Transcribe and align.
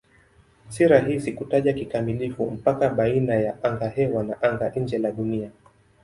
Si 0.69 0.87
rahisi 0.87 1.31
kutaja 1.33 1.73
kikamilifu 1.73 2.51
mpaka 2.51 2.89
baina 2.89 3.35
ya 3.35 3.63
angahewa 3.63 4.23
na 4.23 4.41
anga-nje 4.41 4.97
la 4.97 5.11
Dunia. 5.11 5.51